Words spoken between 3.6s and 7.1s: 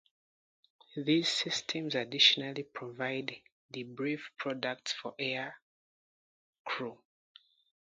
debrief products for aircrew.